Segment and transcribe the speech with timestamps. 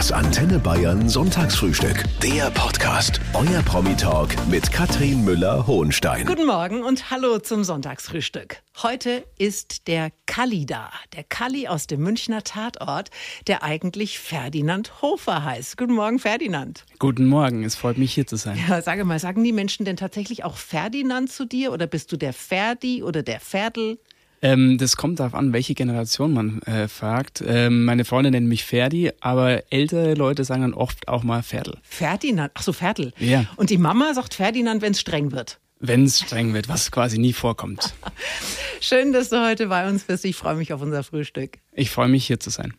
[0.00, 2.04] Das Antenne Bayern Sonntagsfrühstück.
[2.22, 3.20] Der Podcast.
[3.34, 6.24] Euer Promi-Talk mit Katrin Müller-Hohenstein.
[6.24, 8.62] Guten Morgen und hallo zum Sonntagsfrühstück.
[8.82, 10.90] Heute ist der Kalli da.
[11.14, 13.10] Der Kalli aus dem Münchner Tatort,
[13.46, 15.76] der eigentlich Ferdinand Hofer heißt.
[15.76, 16.86] Guten Morgen, Ferdinand.
[16.98, 18.58] Guten Morgen, es freut mich hier zu sein.
[18.70, 22.16] Ja, sage mal, sagen die Menschen denn tatsächlich auch Ferdinand zu dir oder bist du
[22.16, 23.98] der Ferdi oder der Ferdl?
[24.42, 27.42] Ähm, das kommt darauf an, welche Generation man äh, fragt.
[27.46, 31.78] Ähm, meine Freunde nennen mich Ferdi, aber ältere Leute sagen dann oft auch mal Ferdl.
[31.82, 33.12] Ferdinand, ach so, Ferdl.
[33.18, 33.44] Ja.
[33.56, 35.58] Und die Mama sagt Ferdinand, wenn es streng wird.
[35.78, 37.94] Wenn es streng wird, was quasi nie vorkommt.
[38.80, 40.24] Schön, dass du heute bei uns bist.
[40.24, 41.58] Ich freue mich auf unser Frühstück.
[41.72, 42.74] Ich freue mich hier zu sein.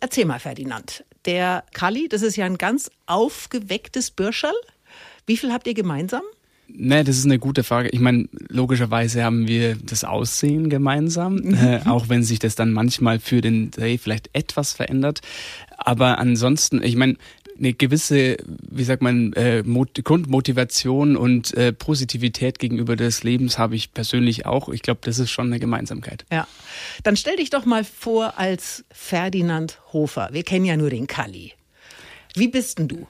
[0.00, 1.04] Erzähl mal, Ferdinand.
[1.26, 4.54] Der Kalli, das ist ja ein ganz aufgewecktes Bürscherl.
[5.26, 6.22] Wie viel habt ihr gemeinsam?
[6.68, 7.90] Ne, das ist eine gute Frage.
[7.90, 13.20] Ich meine, logischerweise haben wir das Aussehen gemeinsam, äh, auch wenn sich das dann manchmal
[13.20, 15.20] für den Dreh vielleicht etwas verändert.
[15.76, 17.16] Aber ansonsten, ich meine,
[17.58, 23.76] eine gewisse, wie sagt man, äh, Mot Grundmotivation und äh, Positivität gegenüber des Lebens habe
[23.76, 24.68] ich persönlich auch.
[24.68, 26.24] Ich glaube, das ist schon eine Gemeinsamkeit.
[26.32, 26.48] Ja.
[27.02, 30.30] Dann stell dich doch mal vor als Ferdinand Hofer.
[30.32, 31.52] Wir kennen ja nur den Kalli.
[32.34, 33.06] Wie bist denn du?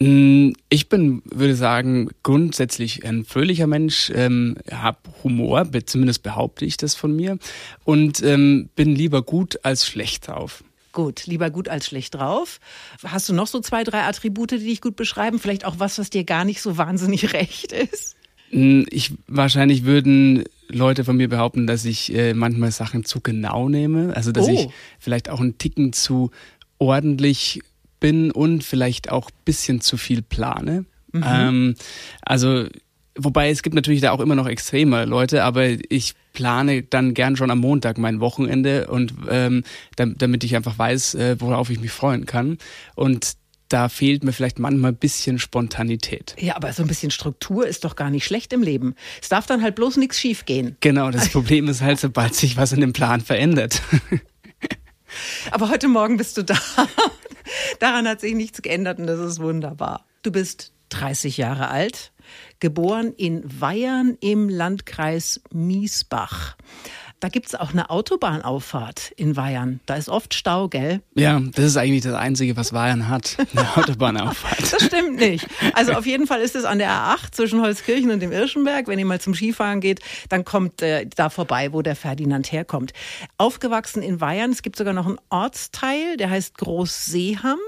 [0.00, 6.76] Mm, Ich bin, würde sagen, grundsätzlich ein fröhlicher Mensch, ähm, habe Humor, zumindest behaupte ich
[6.76, 7.38] das von mir,
[7.84, 10.64] und ähm, bin lieber gut als schlecht drauf.
[10.92, 12.60] Gut, lieber gut als schlecht drauf.
[13.04, 15.38] Hast du noch so zwei, drei Attribute, die dich gut beschreiben?
[15.40, 18.16] Vielleicht auch was, was dir gar nicht so wahnsinnig recht ist?
[18.52, 23.68] Mm, Ich wahrscheinlich würden Leute von mir behaupten, dass ich äh, manchmal Sachen zu genau
[23.68, 24.50] nehme, also dass Oh.
[24.50, 26.30] ich vielleicht auch einen Ticken zu
[26.78, 27.60] ordentlich
[28.04, 30.84] bin und vielleicht auch ein bisschen zu viel plane.
[31.14, 31.74] Ähm,
[32.20, 32.66] also
[33.16, 37.36] wobei es gibt natürlich da auch immer noch extreme Leute, aber ich plane dann gern
[37.36, 39.62] schon am Montag mein Wochenende und ähm,
[39.96, 42.58] dam- damit ich einfach weiß, äh, worauf ich mich freuen kann.
[42.94, 43.34] Und
[43.68, 46.36] da fehlt mir vielleicht manchmal ein bisschen Spontanität.
[46.38, 48.94] Ja, aber so ein bisschen Struktur ist doch gar nicht schlecht im Leben.
[49.22, 50.76] Es darf dann halt bloß nichts schief gehen.
[50.80, 53.80] Genau, das Problem ist halt, sobald sich was in dem Plan verändert.
[55.52, 56.58] Aber heute Morgen bist du da.
[57.78, 60.06] Daran hat sich nichts geändert und das ist wunderbar.
[60.22, 62.12] Du bist 30 Jahre alt,
[62.60, 66.56] geboren in Weyern im Landkreis Miesbach.
[67.24, 69.80] Da gibt's auch eine Autobahnauffahrt in Weyern.
[69.86, 71.00] Da ist oft Stau, gell?
[71.14, 73.38] Ja, das ist eigentlich das Einzige, was Bayern hat.
[73.56, 74.70] Eine Autobahnauffahrt.
[74.70, 75.46] Das stimmt nicht.
[75.72, 78.88] Also auf jeden Fall ist es an der A8 zwischen Holzkirchen und dem Irschenberg.
[78.88, 82.92] Wenn ihr mal zum Skifahren geht, dann kommt äh, da vorbei, wo der Ferdinand herkommt.
[83.38, 84.50] Aufgewachsen in Weyern.
[84.50, 87.58] Es gibt sogar noch einen Ortsteil, der heißt Großseeham.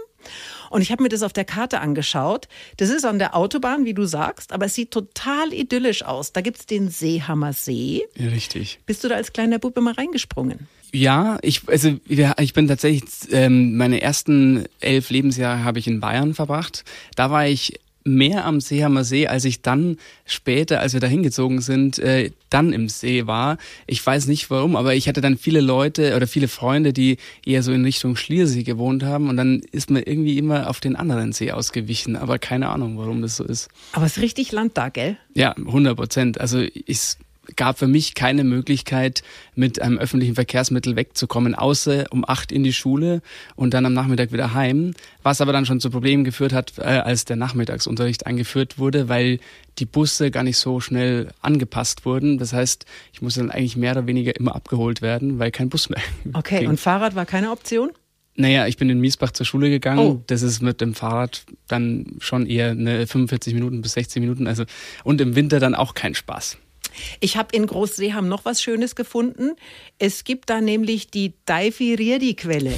[0.77, 2.49] Und ich habe mir das auf der Karte angeschaut.
[2.77, 6.35] Das ist an der Autobahn, wie du sagst, aber es sieht total idyllisch aus.
[6.35, 8.03] Da gibt's den Seehammer See.
[8.15, 8.79] Ja, richtig.
[8.85, 10.69] Bist du da als kleiner Bub immer reingesprungen?
[10.93, 16.35] Ja, ich, also ich bin tatsächlich, ähm, meine ersten elf Lebensjahre habe ich in Bayern
[16.35, 16.85] verbracht.
[17.15, 21.61] Da war ich mehr am Seehammer See, als ich dann später, als wir da hingezogen
[21.61, 23.59] sind, äh, dann im See war.
[23.87, 27.63] Ich weiß nicht warum, aber ich hatte dann viele Leute oder viele Freunde, die eher
[27.63, 31.33] so in Richtung Schliersee gewohnt haben und dann ist man irgendwie immer auf den anderen
[31.33, 33.69] See ausgewichen, aber keine Ahnung, warum das so ist.
[33.93, 35.17] Aber es ist richtig Land da, gell?
[35.35, 36.41] Ja, 100 Prozent.
[36.41, 37.19] Also es
[37.55, 39.23] gab für mich keine Möglichkeit,
[39.55, 43.23] mit einem öffentlichen Verkehrsmittel wegzukommen, außer um acht in die Schule
[43.55, 44.95] und dann am Nachmittag wieder heim.
[45.23, 49.39] Was aber dann schon zu Problemen geführt hat, äh, als der Nachmittagsunterricht eingeführt wurde, weil
[49.79, 52.39] die Busse gar nicht so schnell angepasst wurden.
[52.39, 55.89] Das heißt, ich musste dann eigentlich mehr oder weniger immer abgeholt werden, weil kein Bus
[55.89, 56.03] mehr.
[56.33, 56.69] Okay, ging.
[56.69, 57.91] und Fahrrad war keine Option?
[58.37, 59.99] Naja, ich bin in Miesbach zur Schule gegangen.
[59.99, 60.23] Oh.
[60.27, 64.47] Das ist mit dem Fahrrad dann schon eher eine 45 Minuten bis 60 Minuten.
[64.47, 64.65] Also
[65.05, 66.59] und im Winter dann auch kein Spaß.
[67.21, 69.53] Ich habe in Großseeham noch was Schönes gefunden.
[69.99, 72.73] Es gibt da nämlich die Daifi-Riedi-Quelle.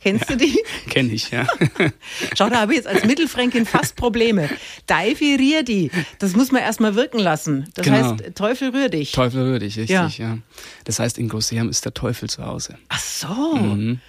[0.00, 0.56] Kennst du die?
[0.90, 1.44] Kenne ich, ja.
[2.38, 4.48] Schau, da habe ich jetzt als Mittelfränkin fast Probleme.
[4.86, 7.68] Daifi-Riedi, das muss man erstmal wirken lassen.
[7.74, 8.12] Das Genau.
[8.12, 9.10] heißt, Teufel rühr dich.
[9.12, 10.06] Teufel rühr dich, richtig, Ja.
[10.16, 10.38] ja.
[10.84, 12.78] Das heißt, in Großseeham ist der Teufel zu Hause.
[12.88, 13.56] Ach so.
[13.56, 14.00] Mhm.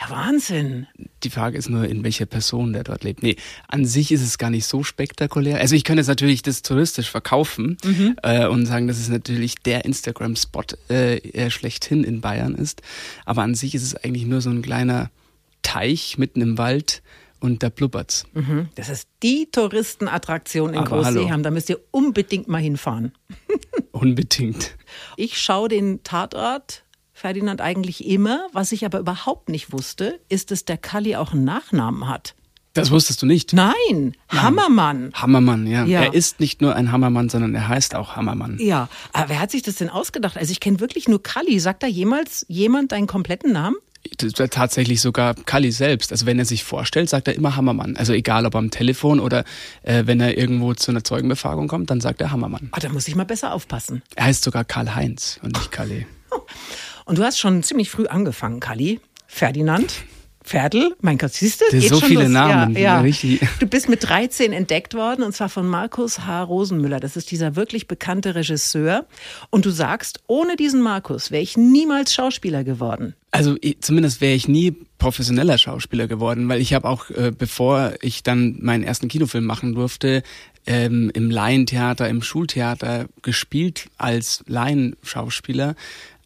[0.00, 0.86] Ja, Wahnsinn.
[1.22, 3.22] Die Frage ist nur, in welcher Person der dort lebt.
[3.22, 3.36] Nee,
[3.68, 5.58] an sich ist es gar nicht so spektakulär.
[5.58, 7.76] Also ich könnte jetzt natürlich das touristisch verkaufen
[8.22, 12.82] äh, und sagen, dass es natürlich der Instagram-Spot äh, äh, schlechthin in Bayern ist.
[13.26, 15.10] Aber an sich ist es eigentlich nur so ein kleiner
[15.62, 17.02] Teich mitten im Wald
[17.40, 18.24] und da blubbert's.
[18.32, 18.68] Mhm.
[18.76, 20.84] Das ist die Touristenattraktion in.
[20.84, 21.42] Großseeham.
[21.42, 23.12] Da müsst ihr unbedingt mal hinfahren.
[23.92, 24.76] Unbedingt.
[25.16, 26.84] Ich schaue den Tatort
[27.20, 28.46] Ferdinand eigentlich immer.
[28.52, 32.34] Was ich aber überhaupt nicht wusste, ist, dass der Kalli auch einen Nachnamen hat.
[32.72, 33.52] Das wusstest du nicht.
[33.52, 35.10] Nein, Hammermann.
[35.12, 35.84] Hammermann, ja.
[35.84, 36.02] Ja.
[36.04, 38.58] Er ist nicht nur ein Hammermann, sondern er heißt auch Hammermann.
[38.58, 40.38] Ja, aber wer hat sich das denn ausgedacht?
[40.38, 41.58] Also ich kenne wirklich nur Kalli.
[41.60, 43.76] Sagt da jemals jemand deinen kompletten Namen?
[44.16, 46.10] tatsächlich sogar Kalli selbst.
[46.10, 47.96] Also wenn er sich vorstellt, sagt er immer Hammermann.
[47.96, 49.44] Also egal ob am Telefon oder
[49.82, 52.70] äh, wenn er irgendwo zu einer Zeugenbefragung kommt, dann sagt er Hammermann.
[52.72, 54.02] Ah, da muss ich mal besser aufpassen.
[54.16, 56.06] Er heißt sogar Karl-Heinz und nicht Kalli.
[57.10, 59.00] Und du hast schon ziemlich früh angefangen, Kalli.
[59.26, 60.04] Ferdinand.
[60.44, 61.64] Pferdl, mein Gott, siehst du?
[61.68, 62.30] Das geht so schon viele los.
[62.30, 63.00] Namen, Ja, ja.
[63.00, 63.40] richtig.
[63.58, 66.44] Du bist mit 13 entdeckt worden und zwar von Markus H.
[66.44, 67.00] Rosenmüller.
[67.00, 69.06] Das ist dieser wirklich bekannte Regisseur.
[69.50, 73.16] Und du sagst, ohne diesen Markus wäre ich niemals Schauspieler geworden.
[73.32, 77.94] Also ich, zumindest wäre ich nie professioneller Schauspieler geworden, weil ich habe auch, äh, bevor
[78.02, 80.22] ich dann meinen ersten Kinofilm machen durfte,
[80.64, 85.74] ähm, im Laientheater, im Schultheater gespielt als Laienschauspieler.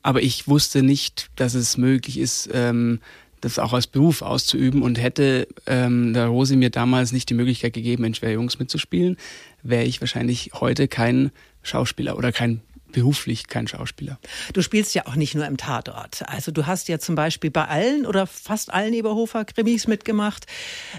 [0.05, 3.01] Aber ich wusste nicht, dass es möglich ist, ähm,
[3.41, 7.73] das auch als Beruf auszuüben und hätte ähm, der Rosi mir damals nicht die Möglichkeit
[7.73, 9.17] gegeben, in Schwerjungs mitzuspielen,
[9.63, 11.31] wäre ich wahrscheinlich heute kein
[11.63, 12.61] Schauspieler oder kein
[12.93, 14.19] beruflich kein Schauspieler.
[14.53, 16.23] Du spielst ja auch nicht nur im Tatort.
[16.29, 20.47] Also du hast ja zum Beispiel bei allen oder fast allen Eberhofer-Krimis mitgemacht.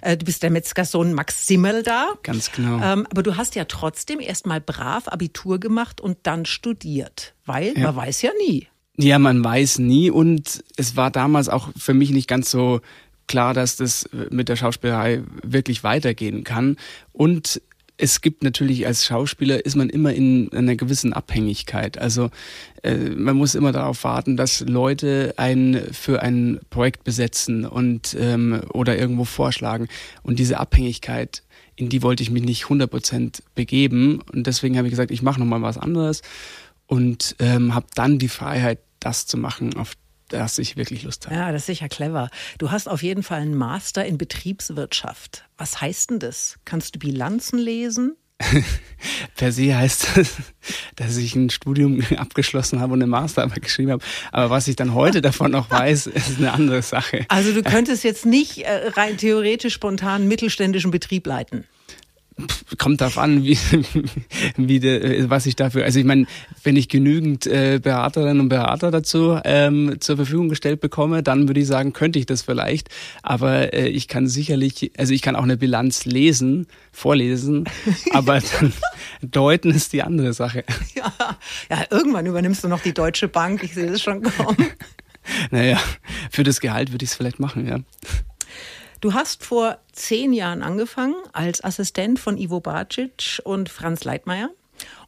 [0.02, 2.10] Äh, Du bist der Metzgersohn Max Simmel da.
[2.24, 2.84] Ganz genau.
[2.84, 7.34] Ähm, aber du hast ja trotzdem erstmal brav Abitur gemacht und dann studiert.
[7.46, 7.86] Weil Ja.
[7.88, 8.68] man weiß ja nie.
[8.98, 12.80] Ja, man weiß nie und es war damals auch für mich nicht ganz so
[13.28, 16.78] klar, dass das mit der Schauspielerei wirklich weitergehen kann.
[17.12, 17.62] Und
[17.98, 21.98] es gibt natürlich als Schauspieler ist man immer in einer gewissen Abhängigkeit.
[21.98, 22.30] Also
[22.84, 28.62] äh, man muss immer darauf warten, dass Leute einen für ein Projekt besetzen und ähm,
[28.74, 29.88] oder irgendwo vorschlagen.
[30.24, 31.44] Und diese Abhängigkeit,
[31.78, 34.22] in die wollte ich mich nicht 100% begeben.
[34.34, 36.22] Und deswegen habe ich gesagt, ich mache nochmal was anderes
[36.88, 39.94] und ähm, habe dann die Freiheit, das zu machen, auf
[40.30, 41.36] das ich wirklich Lust habe.
[41.36, 42.30] Ja, das ist sicher clever.
[42.58, 45.46] Du hast auf jeden Fall einen Master in Betriebswirtschaft.
[45.58, 46.58] Was heißt denn das?
[46.66, 48.16] Kannst du Bilanzen lesen?
[49.36, 50.34] Per se heißt das,
[50.98, 54.04] dass ich ein Studium abgeschlossen habe und eine Masterarbeit geschrieben habe.
[54.32, 57.26] Aber was ich dann heute davon noch weiß, ist eine andere Sache.
[57.30, 61.66] Also du könntest jetzt nicht äh, rein theoretisch spontan einen mittelständischen Betrieb leiten.
[62.78, 63.58] Kommt darauf an, wie,
[64.58, 65.86] wie de, was ich dafür.
[65.86, 66.26] Also ich meine,
[66.64, 71.62] wenn ich genügend äh, Beraterinnen und Berater dazu ähm, zur Verfügung gestellt bekomme, dann würde
[71.62, 72.90] ich sagen, könnte ich das vielleicht.
[73.24, 77.66] Aber äh, ich kann sicherlich, also ich kann auch eine Bilanz lesen, vorlesen,
[78.12, 78.74] aber dann
[79.22, 80.66] deuten ist die andere Sache.
[80.94, 81.14] Ja,
[81.70, 83.64] ja, irgendwann übernimmst du noch die Deutsche Bank.
[83.64, 84.58] Ich sehe das schon kommen.
[85.50, 85.80] Naja,
[86.30, 87.80] für das Gehalt würde ich es vielleicht machen, ja.
[89.06, 94.50] Du hast vor zehn Jahren angefangen als Assistent von Ivo Bacic und Franz Leitmeier.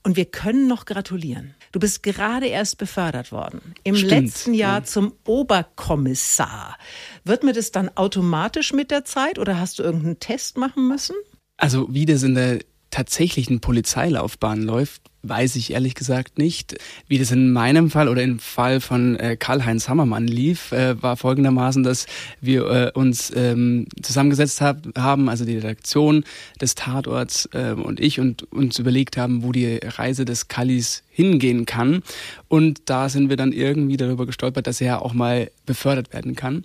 [0.04, 1.56] Und wir können noch gratulieren.
[1.72, 3.74] Du bist gerade erst befördert worden.
[3.84, 4.84] Im Stimmt, letzten Jahr ja.
[4.84, 6.78] zum Oberkommissar.
[7.24, 11.16] Wird mir das dann automatisch mit der Zeit oder hast du irgendeinen Test machen müssen?
[11.58, 12.60] Also wie das in der
[12.92, 16.78] tatsächlichen Polizeilaufbahn läuft, weiß ich ehrlich gesagt nicht.
[17.08, 21.18] Wie das in meinem Fall oder im Fall von äh, Karl-Heinz Hammermann lief, äh, war
[21.18, 22.06] folgendermaßen, dass
[22.42, 26.24] wir äh, uns ähm, zusammengesetzt hab, haben, also die Redaktion
[26.62, 31.66] des Tatorts äh, und ich, und uns überlegt haben, wo die Reise des Kallis hingehen
[31.66, 32.04] kann.
[32.48, 36.64] Und da sind wir dann irgendwie darüber gestolpert, dass er auch mal befördert werden kann.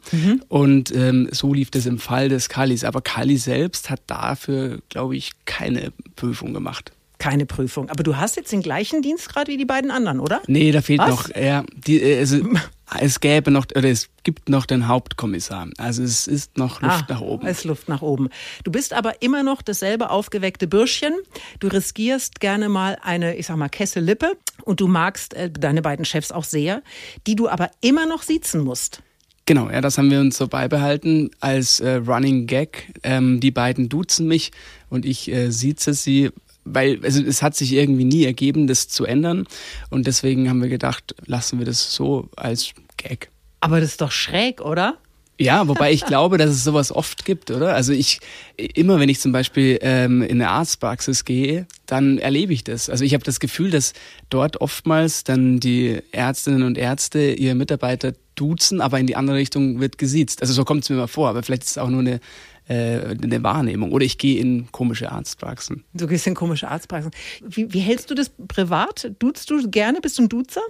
[0.48, 2.84] Und ähm, so lief das im Fall des Kallis.
[2.84, 6.92] Aber Kalli selbst hat dafür, glaube ich, keine Prüfung gemacht.
[7.22, 7.88] Keine Prüfung.
[7.88, 10.42] Aber du hast jetzt den gleichen Dienstgrad wie die beiden anderen, oder?
[10.48, 11.08] Nee, da fehlt Was?
[11.08, 12.38] noch, ja, die, äh, also,
[13.00, 15.68] es gäbe noch, oder es gibt noch den Hauptkommissar.
[15.78, 17.46] Also es ist noch Luft nach oben.
[17.46, 18.28] Ah, Es ist Luft nach oben.
[18.64, 21.14] Du bist aber immer noch dasselbe aufgeweckte Bürschchen.
[21.60, 24.32] Du riskierst gerne mal eine, ich sag mal, Kessellippe
[24.64, 26.82] und du magst äh, deine beiden Chefs auch sehr,
[27.28, 29.00] die du aber immer noch siezen musst.
[29.46, 32.92] Genau, ja, das haben wir uns so beibehalten als äh, Running Gag.
[33.04, 34.50] Ähm, die beiden duzen mich
[34.90, 36.30] und ich äh, sieze sie,
[36.64, 39.46] weil also es hat sich irgendwie nie ergeben, das zu ändern.
[39.90, 43.30] Und deswegen haben wir gedacht, lassen wir das so als Gag.
[43.60, 44.98] Aber das ist doch schräg, oder?
[45.42, 47.74] Ja, wobei ich glaube, dass es sowas oft gibt, oder?
[47.74, 48.20] Also ich,
[48.56, 52.88] immer wenn ich zum Beispiel ähm, in eine Arztpraxis gehe, dann erlebe ich das.
[52.88, 53.92] Also ich habe das Gefühl, dass
[54.30, 59.80] dort oftmals dann die Ärztinnen und Ärzte ihre Mitarbeiter duzen, aber in die andere Richtung
[59.80, 60.42] wird gesiezt.
[60.42, 62.20] Also so kommt es mir mal vor, aber vielleicht ist es auch nur eine,
[62.68, 63.92] äh, eine Wahrnehmung.
[63.92, 65.84] Oder ich gehe in komische Arztpraxen.
[65.94, 67.10] Du gehst in komische Arztpraxen.
[67.46, 69.12] Wie, wie hältst du das privat?
[69.18, 70.00] Duzt du gerne?
[70.00, 70.62] Bist du ein Duzer?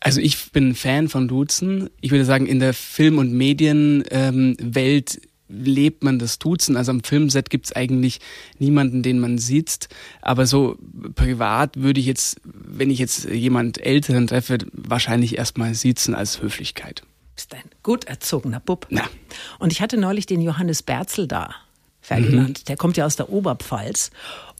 [0.00, 1.90] Also ich bin Fan von Duzen.
[2.00, 6.76] Ich würde sagen, in der Film- und Medienwelt ähm, lebt man das Duzen.
[6.76, 8.20] Also am Filmset gibt's eigentlich
[8.58, 9.88] niemanden, den man sieht.
[10.22, 10.78] Aber so
[11.14, 17.02] privat würde ich jetzt, wenn ich jetzt jemand Älteren treffe, wahrscheinlich erstmal siezen als Höflichkeit.
[17.40, 18.86] Bist ein gut erzogener Bub.
[18.90, 19.08] Na.
[19.58, 21.54] Und ich hatte neulich den Johannes Berzel da,
[22.02, 22.58] Ferdinand.
[22.58, 22.64] Mhm.
[22.66, 24.10] Der kommt ja aus der Oberpfalz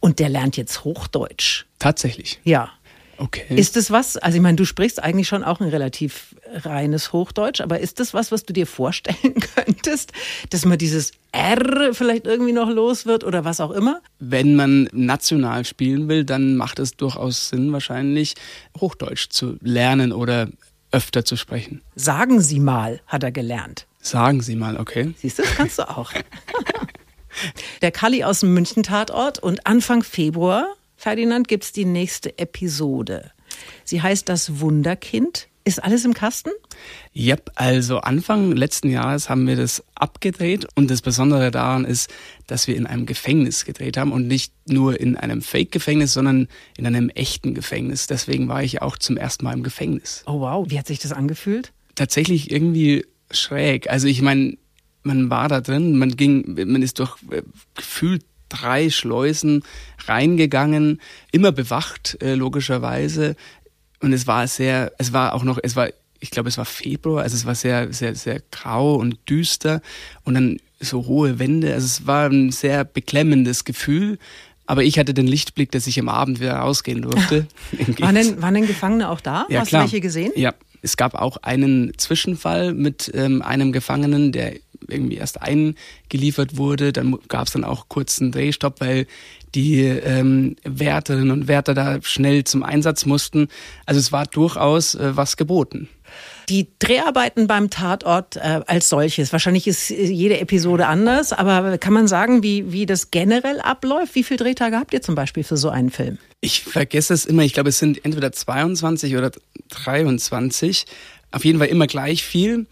[0.01, 1.67] und der lernt jetzt Hochdeutsch.
[1.79, 2.41] Tatsächlich.
[2.43, 2.71] Ja.
[3.19, 3.55] Okay.
[3.55, 7.61] Ist das was, also ich meine, du sprichst eigentlich schon auch ein relativ reines Hochdeutsch,
[7.61, 10.13] aber ist das was, was du dir vorstellen könntest,
[10.49, 14.01] dass man dieses R vielleicht irgendwie noch los wird oder was auch immer?
[14.21, 18.37] Wenn man national spielen will, dann macht es durchaus Sinn, wahrscheinlich
[18.81, 20.49] Hochdeutsch zu lernen oder
[20.93, 21.83] öfter zu sprechen.
[21.95, 23.87] Sagen Sie mal, hat er gelernt.
[24.01, 25.15] Sagen Sie mal, okay.
[25.19, 26.13] Siehst du, das kannst du auch.
[27.83, 30.67] Der Kalli aus dem München-Tatort und Anfang Februar,
[30.97, 33.31] Ferdinand, gibt es die nächste Episode.
[33.85, 35.49] Sie heißt Das Wunderkind.
[35.65, 36.51] Ist alles im Kasten?
[37.15, 42.11] Yep, also Anfang letzten Jahres haben wir das abgedreht und das Besondere daran ist,
[42.47, 46.49] dass wir in einem Gefängnis gedreht haben und nicht nur in einem Fake-Gefängnis, sondern
[46.79, 48.07] in einem echten Gefängnis.
[48.07, 50.23] Deswegen war ich auch zum ersten Mal im Gefängnis.
[50.27, 51.73] Oh wow, wie hat sich das angefühlt?
[51.95, 53.91] Tatsächlich irgendwie schräg.
[53.91, 54.57] Also ich meine,
[55.03, 57.43] man war da drin, man ging, man ist durch äh,
[57.75, 59.63] gefühlt drei Schleusen
[60.07, 61.01] reingegangen,
[61.33, 63.37] immer bewacht, äh, logischerweise.
[64.01, 65.89] Und es war sehr, es war auch noch, es war,
[66.21, 69.83] ich glaube, es war Februar, also es war sehr, sehr, sehr grau und düster
[70.25, 71.73] und dann so hohe Wände.
[71.75, 74.19] Also es war ein sehr beklemmendes Gefühl.
[74.67, 77.47] Aber ich hatte den Lichtblick, dass ich am Abend wieder rausgehen durfte.
[77.99, 79.47] waren, denn, waren denn Gefangene auch da?
[79.49, 79.83] Ja, Hast klar.
[79.83, 80.33] du welche gesehen?
[80.37, 84.55] Ja, es gab auch einen Zwischenfall mit ähm, einem Gefangenen, der
[84.89, 86.93] irgendwie erst eingeliefert wurde.
[86.93, 89.07] Dann gab es dann auch kurzen Drehstopp, weil
[89.55, 93.49] die ähm, Wärterinnen und Wärter da schnell zum Einsatz mussten.
[93.87, 95.89] Also es war durchaus äh, was geboten.
[96.49, 101.93] Die Dreharbeiten beim Tatort äh, als solches, wahrscheinlich ist äh, jede Episode anders, aber kann
[101.93, 104.15] man sagen, wie, wie das generell abläuft?
[104.15, 106.19] Wie viele Drehtage habt ihr zum Beispiel für so einen Film?
[106.41, 109.31] Ich vergesse es immer, ich glaube, es sind entweder 22 oder
[109.69, 110.87] 23.
[111.31, 112.67] Auf jeden Fall immer gleich viel.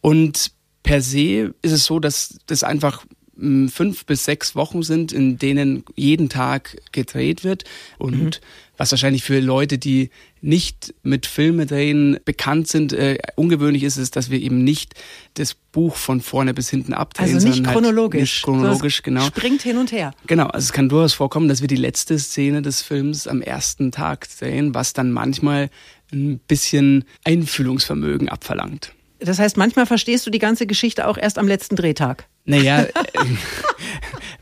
[0.00, 0.52] Und
[0.84, 3.04] per se ist es so, dass das einfach
[3.36, 7.64] mh, fünf bis sechs Wochen sind, in denen jeden Tag gedreht wird.
[7.98, 8.30] Und Mhm.
[8.76, 10.10] was wahrscheinlich für Leute, die
[10.40, 14.94] nicht mit Filme drehen bekannt sind, äh, ungewöhnlich ist es, dass wir eben nicht
[15.34, 17.34] das Buch von vorne bis hinten abdrehen.
[17.34, 18.20] Also nicht halt chronologisch.
[18.20, 19.32] Nicht chronologisch, sondern genau.
[19.34, 20.12] es Springt hin und her.
[20.26, 23.90] Genau, also es kann durchaus vorkommen, dass wir die letzte Szene des Films am ersten
[23.90, 25.70] Tag drehen, was dann manchmal
[26.12, 28.92] ein bisschen Einfühlungsvermögen abverlangt.
[29.24, 32.26] Das heißt, manchmal verstehst du die ganze Geschichte auch erst am letzten Drehtag.
[32.44, 32.90] Naja, äh,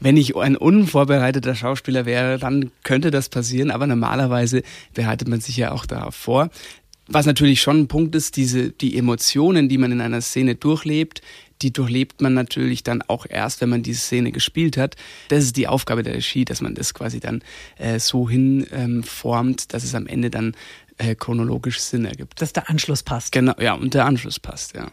[0.01, 4.63] wenn ich ein unvorbereiteter Schauspieler wäre, dann könnte das passieren, aber normalerweise
[4.95, 6.51] bereitet man sich ja auch darauf vor.
[7.09, 11.21] Was natürlich schon ein Punkt ist, diese, die Emotionen, die man in einer Szene durchlebt,
[11.63, 14.97] die durchlebt man natürlich dann auch erst, wenn man diese Szene gespielt hat.
[15.29, 17.43] Das ist die Aufgabe der Regie, dass man das quasi dann
[17.79, 19.05] äh, so hin ähm,
[19.69, 20.55] dass es am Ende dann
[20.99, 22.41] äh, chronologisch Sinn ergibt.
[22.41, 23.33] Dass der Anschluss passt.
[23.33, 24.91] Genau, ja, und der Anschluss passt, ja.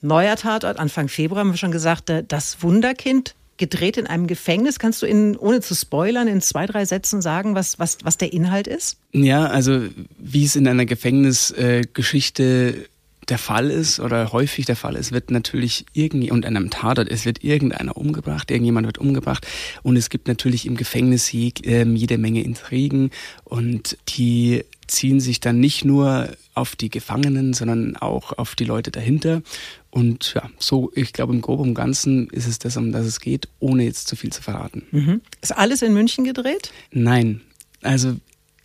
[0.00, 4.78] Neuer Tatort, Anfang Februar haben wir schon gesagt, äh, das Wunderkind, gedreht in einem Gefängnis.
[4.78, 8.32] Kannst du in, ohne zu spoilern, in zwei, drei Sätzen sagen, was, was, was der
[8.32, 8.96] Inhalt ist?
[9.12, 9.82] Ja, also
[10.16, 12.84] wie es in einer Gefängnisgeschichte äh,
[13.28, 17.26] der Fall ist oder häufig der Fall ist, wird natürlich irgendwie und einem Tatort, es
[17.26, 19.46] wird irgendeiner umgebracht, irgendjemand wird umgebracht
[19.82, 23.10] und es gibt natürlich im Gefängnis je, jede Menge Intrigen
[23.44, 28.90] und die ziehen sich dann nicht nur auf die Gefangenen, sondern auch auf die Leute
[28.90, 29.42] dahinter.
[29.90, 33.20] Und ja, so, ich glaube, im Groben und Ganzen ist es das, um das es
[33.20, 34.82] geht, ohne jetzt zu viel zu verraten.
[34.90, 35.20] Mhm.
[35.40, 36.72] Ist alles in München gedreht?
[36.90, 37.40] Nein.
[37.82, 38.16] Also,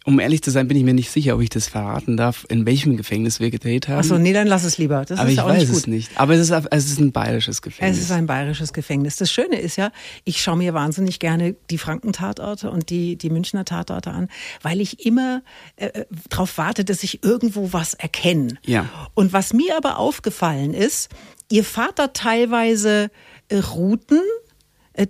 [0.05, 2.65] um ehrlich zu sein, bin ich mir nicht sicher, ob ich das verraten darf, in
[2.65, 3.99] welchem Gefängnis wir gedreht haben.
[3.99, 5.05] Achso, nee, dann lass es lieber.
[5.05, 5.77] Das Aber ist ich auch weiß nicht gut.
[5.77, 6.11] es nicht.
[6.15, 7.97] Aber es ist, es ist ein bayerisches Gefängnis.
[7.97, 9.15] Es ist ein bayerisches Gefängnis.
[9.15, 9.91] Das Schöne ist ja,
[10.25, 14.27] ich schaue mir wahnsinnig gerne die Franken-Tatorte und die, die Münchner Tatorte an,
[14.61, 15.41] weil ich immer
[15.77, 18.57] äh, darauf warte, dass ich irgendwo was erkenne.
[18.65, 18.89] Ja.
[19.13, 21.09] Und was mir aber aufgefallen ist,
[21.49, 23.09] ihr fahrt da teilweise
[23.47, 24.52] äh, Routen, äh,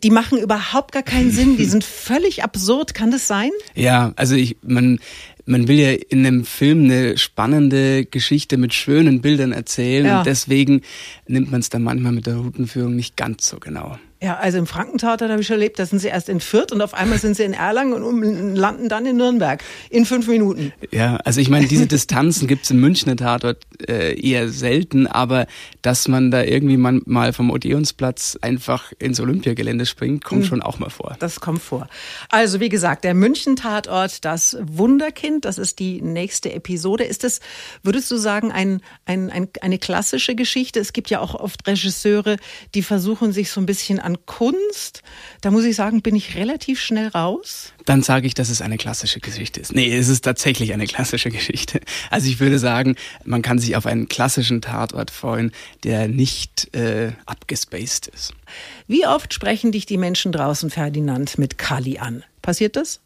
[0.04, 2.94] die machen überhaupt gar keinen Sinn, die sind völlig absurd.
[2.94, 3.52] Kann das sein?
[3.76, 5.00] Ja, also ich, man,
[5.46, 10.18] man will ja in einem Film eine spannende Geschichte mit schönen Bildern erzählen Ja.
[10.20, 10.82] und deswegen
[11.28, 13.98] nimmt man es dann manchmal mit der Routenführung nicht ganz so genau.
[14.24, 16.82] Ja, also im Frankentatort habe ich schon erlebt, da sind sie erst in Fürth und
[16.82, 20.72] auf einmal sind sie in Erlangen und landen dann in Nürnberg in fünf Minuten.
[20.92, 25.46] Ja, also ich meine, diese Distanzen gibt's im Münchner Tatort äh, eher selten, aber
[25.82, 30.80] dass man da irgendwie man, mal vom Odeonsplatz einfach ins Olympiagelände springt, kommt schon auch
[30.80, 31.18] mal vor.
[31.20, 31.90] Das kommt vor.
[32.30, 37.04] Also wie gesagt, der München-Tatort, das Wunderkind, das ist die nächste Episode.
[37.04, 37.42] Ist das,
[37.82, 40.80] würdest du sagen, ein, ein, ein, eine klassische Geschichte?
[40.80, 42.38] Es gibt ja auch oft Regisseure,
[42.74, 45.02] die versuchen sich so ein bisschen an Kunst.
[45.42, 47.74] Da muss ich sagen, bin ich relativ schnell raus.
[47.86, 49.74] Dann sage ich, dass es eine klassische Geschichte ist.
[49.74, 51.82] Nee, es ist tatsächlich eine klassische Geschichte.
[52.10, 55.52] Also ich würde sagen, man kann sich auf einen klassischen Tatort freuen,
[55.84, 58.34] der nicht äh, abgespaced ist.
[58.88, 62.24] Wie oft sprechen dich die Menschen draußen, Ferdinand, mit Kali an?
[62.44, 63.00] Passiert das?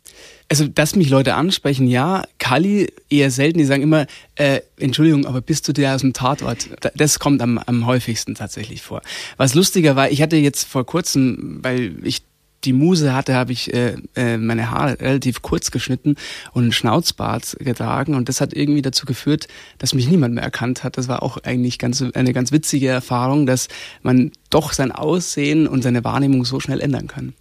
[0.49, 5.41] Also, dass mich Leute ansprechen, ja, Kali eher selten, die sagen immer, äh, Entschuldigung, aber
[5.41, 6.69] bist du der aus dem Tatort?
[6.95, 9.03] Das kommt am, am häufigsten tatsächlich vor.
[9.37, 12.23] Was lustiger war, ich hatte jetzt vor kurzem, weil ich
[12.63, 16.15] die Muse hatte, habe ich äh, äh, meine Haare relativ kurz geschnitten
[16.53, 20.83] und einen Schnauzbart getragen und das hat irgendwie dazu geführt, dass mich niemand mehr erkannt
[20.83, 20.97] hat.
[20.97, 23.67] Das war auch eigentlich ganz, eine ganz witzige Erfahrung, dass
[24.01, 27.35] man doch sein Aussehen und seine Wahrnehmung so schnell ändern kann.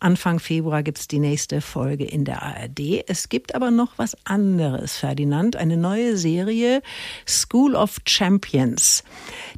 [0.00, 3.04] Anfang Februar gibt es die nächste Folge in der ARD.
[3.06, 5.56] Es gibt aber noch was anderes, Ferdinand.
[5.56, 6.82] Eine neue Serie,
[7.26, 9.04] School of Champions.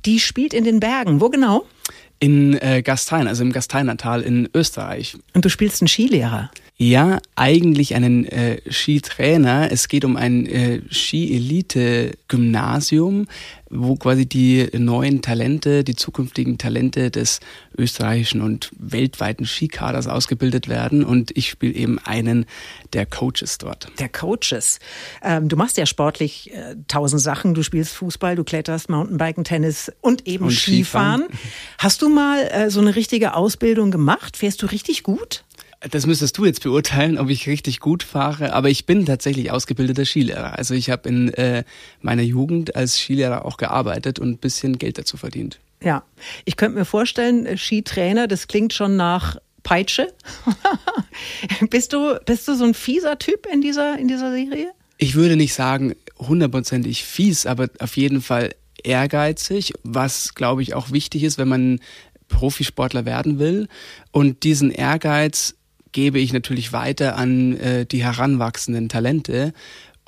[0.05, 1.21] Die spielt in den Bergen.
[1.21, 1.67] Wo genau?
[2.19, 5.19] In äh, Gastein, also im Gasteinertal in Österreich.
[5.35, 6.51] Und du spielst einen Skilehrer.
[6.79, 9.73] Ja, eigentlich einen äh, Skitrainer.
[9.73, 13.29] Es geht um ein äh, Ski-Elite-Gymnasium,
[13.71, 17.41] wo quasi die neuen Talente, die zukünftigen Talente des
[17.79, 21.03] österreichischen und weltweiten Skikaders ausgebildet werden.
[21.03, 22.45] Und ich spiele eben einen
[22.93, 23.89] der Coaches dort.
[23.99, 24.79] Der Coaches.
[25.23, 27.55] Ähm, du machst ja sportlich äh, tausend Sachen.
[27.55, 31.23] Du spielst Fußball, du kletterst, Mountainbiken, Tennis und eben und Skifahren.
[31.23, 31.41] Skifahren.
[31.79, 34.37] Hast du mal äh, so eine richtige Ausbildung gemacht?
[34.37, 35.43] Fährst du richtig gut?
[35.91, 38.53] Das müsstest du jetzt beurteilen, ob ich richtig gut fahre.
[38.53, 40.59] Aber ich bin tatsächlich ausgebildeter Skilehrer.
[40.59, 41.65] Also ich habe in äh,
[42.01, 45.61] meiner Jugend als Skilehrer auch gearbeitet und ein bisschen Geld dazu verdient.
[45.83, 46.05] Ja,
[46.45, 50.13] ich könnte mir vorstellen, äh, Skitrainer, das klingt schon nach Peitsche.
[51.71, 54.71] bist du bist du so ein fieser Typ in dieser in dieser Serie?
[54.99, 60.93] Ich würde nicht sagen hundertprozentig fies, aber auf jeden Fall ehrgeizig, was glaube ich auch
[60.93, 61.81] wichtig ist, wenn man
[62.29, 63.69] Profisportler werden will.
[64.13, 65.55] Und diesen Ehrgeiz
[65.97, 69.55] gebe ich natürlich weiter an äh, die heranwachsenden Talente.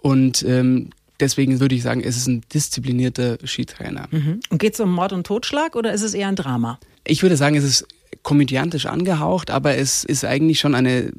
[0.02, 4.07] Und ähm, deswegen würde ich sagen, es ist ein disziplinierter Skitrainer.
[4.11, 4.40] Mhm.
[4.50, 6.78] Und geht es um Mord und Totschlag oder ist es eher ein Drama?
[7.04, 7.87] Ich würde sagen, es ist
[8.23, 11.11] komödiantisch angehaucht, aber es ist eigentlich schon eine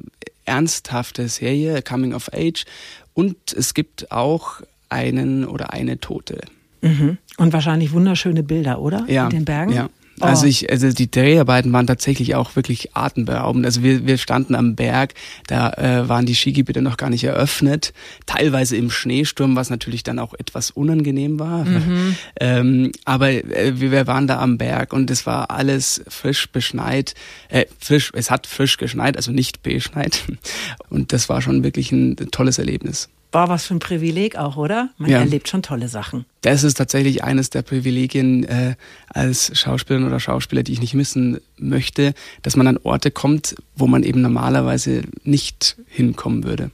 [0.44, 2.64] ernsthafte Serie, Coming of Age.
[3.12, 6.42] Und es gibt auch einen oder eine Tote.
[6.80, 7.18] Mhm.
[7.38, 9.04] Und wahrscheinlich wunderschöne Bilder, oder?
[9.08, 9.24] Ja.
[9.24, 9.72] In den Bergen?
[9.72, 9.90] Ja.
[10.20, 10.48] Also oh.
[10.48, 13.64] ich, also die Dreharbeiten waren tatsächlich auch wirklich atemberaubend.
[13.64, 15.14] Also wir, wir standen am Berg,
[15.46, 17.92] da äh, waren die Skigebiete noch gar nicht eröffnet,
[18.26, 21.64] teilweise im Schneesturm, was natürlich dann auch etwas unangenehm war.
[21.64, 22.16] Mhm.
[22.40, 27.14] ähm, aber äh, wir waren da am Berg und es war alles frisch beschneit,
[27.48, 30.22] äh, frisch, es hat frisch geschneit, also nicht beschneit.
[30.90, 33.08] Und das war schon wirklich ein tolles Erlebnis.
[33.30, 34.90] Boah, was für ein Privileg auch, oder?
[34.98, 35.18] Man ja.
[35.18, 36.24] erlebt schon tolle Sachen.
[36.40, 38.74] Das ist tatsächlich eines der Privilegien äh,
[39.08, 43.86] als Schauspielerin oder Schauspieler, die ich nicht missen möchte, dass man an Orte kommt, wo
[43.86, 46.70] man eben normalerweise nicht hinkommen würde.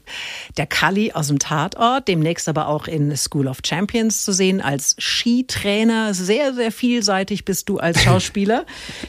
[0.56, 4.96] Der Kali aus dem Tatort, demnächst aber auch in School of Champions zu sehen als
[4.98, 6.14] Skitrainer.
[6.14, 8.64] Sehr, sehr vielseitig bist du als Schauspieler,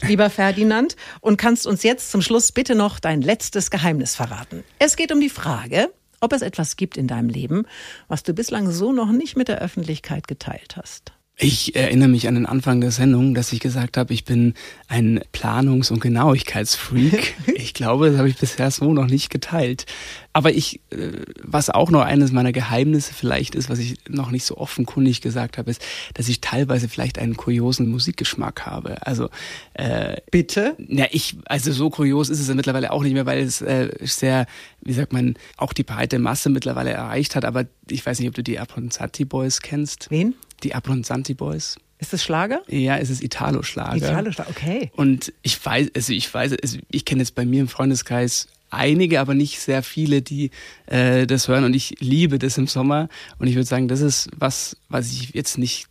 [0.06, 0.96] lieber Ferdinand.
[1.20, 4.64] Und kannst uns jetzt zum Schluss bitte noch dein letztes Geheimnis verraten.
[4.78, 5.88] Es geht um die Frage,
[6.20, 7.64] ob es etwas gibt in deinem Leben,
[8.08, 11.12] was du bislang so noch nicht mit der Öffentlichkeit geteilt hast.
[11.40, 14.54] Ich erinnere mich an den Anfang der Sendung, dass ich gesagt habe, ich bin
[14.88, 17.36] ein Planungs- und Genauigkeitsfreak.
[17.54, 19.86] ich glaube, das habe ich bisher so noch nicht geteilt.
[20.32, 24.44] Aber ich, äh, was auch noch eines meiner Geheimnisse vielleicht ist, was ich noch nicht
[24.44, 25.80] so offenkundig gesagt habe, ist,
[26.14, 29.06] dass ich teilweise vielleicht einen kuriosen Musikgeschmack habe.
[29.06, 29.28] Also
[29.74, 30.74] äh, bitte?
[30.88, 33.90] Ja, ich, also so kurios ist es ja mittlerweile auch nicht mehr, weil es äh,
[34.00, 34.46] sehr,
[34.80, 37.44] wie sagt man, auch die breite Masse mittlerweile erreicht hat.
[37.44, 40.10] Aber ich weiß nicht, ob du die Abronzati Boys kennst.
[40.10, 40.34] Wen?
[40.62, 41.76] Die Abronzanti Boys.
[41.98, 42.62] Ist das Schlager?
[42.68, 43.96] Ja, es ist Italo-Schlager.
[43.96, 44.90] Italo-Schlager, okay.
[44.94, 49.20] Und ich weiß, also ich weiß, also ich kenne jetzt bei mir im Freundeskreis einige,
[49.20, 50.50] aber nicht sehr viele, die
[50.86, 54.28] äh, das hören und ich liebe das im Sommer und ich würde sagen, das ist
[54.36, 55.88] was, was ich jetzt nicht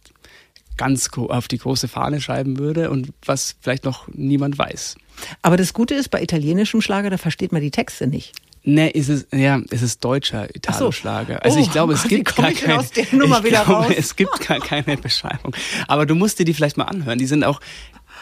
[0.77, 4.95] ganz auf die große Fahne schreiben würde und was vielleicht noch niemand weiß.
[5.41, 8.34] Aber das Gute ist, bei italienischem Schlager, da versteht man die Texte nicht.
[8.69, 11.36] Nee, ist es, ja, es ist deutscher Italo-Schlager.
[11.36, 11.39] So.
[11.39, 15.56] Also ich oh, glaube, es gibt gar keine, ich glaube, es gibt gar keine Beschreibung.
[15.88, 17.17] Aber du musst dir die vielleicht mal anhören.
[17.17, 17.62] Die sind auch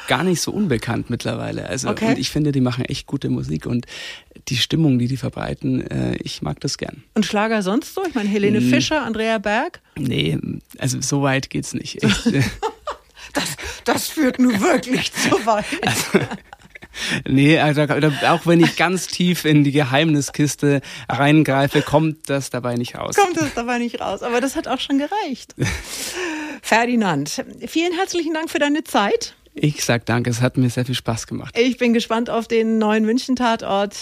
[0.07, 1.67] gar nicht so unbekannt mittlerweile.
[1.67, 2.09] Also okay.
[2.09, 3.87] und ich finde, die machen echt gute Musik und
[4.47, 7.03] die Stimmung, die die verbreiten, äh, ich mag das gern.
[7.15, 8.03] Und Schlager sonst so?
[8.07, 8.69] Ich meine Helene hm.
[8.69, 9.81] Fischer, Andrea Berg?
[9.97, 10.37] Nee,
[10.77, 12.01] also so weit geht's nicht.
[13.33, 15.65] Das, das führt nun wirklich zu weit.
[15.81, 16.25] Also,
[17.27, 22.95] Nee, also, auch wenn ich ganz tief in die Geheimniskiste reingreife, kommt das dabei nicht
[22.95, 23.15] raus.
[23.15, 25.55] Kommt das dabei nicht raus, aber das hat auch schon gereicht.
[26.61, 29.35] Ferdinand, vielen herzlichen Dank für deine Zeit.
[29.53, 31.57] Ich sag danke, es hat mir sehr viel Spaß gemacht.
[31.57, 33.95] Ich bin gespannt auf den neuen München-Tatort,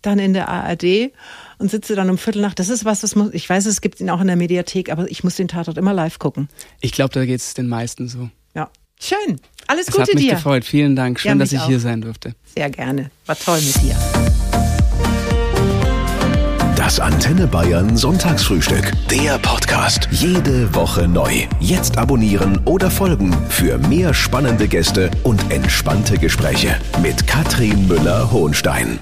[0.00, 1.12] dann in der ARD
[1.58, 2.54] und sitze dann um Viertel nach.
[2.54, 5.10] Das ist was, das muss, ich weiß, es gibt ihn auch in der Mediathek, aber
[5.10, 6.48] ich muss den Tatort immer live gucken.
[6.80, 8.30] Ich glaube, da geht es den meisten so.
[8.54, 8.70] Ja,
[9.04, 9.38] Schön.
[9.66, 10.10] Alles es Gute dir.
[10.10, 10.34] Hat mich dir.
[10.36, 10.64] gefreut.
[10.64, 11.20] Vielen Dank.
[11.20, 11.66] Schön, ja, dass ich auch.
[11.66, 12.34] hier sein durfte.
[12.54, 13.10] Sehr gerne.
[13.26, 13.94] War toll mit dir.
[16.74, 18.92] Das Antenne Bayern Sonntagsfrühstück.
[19.10, 20.08] Der Podcast.
[20.10, 21.46] Jede Woche neu.
[21.60, 28.98] Jetzt abonnieren oder folgen für mehr spannende Gäste und entspannte Gespräche mit Katrin Müller-Hohenstein.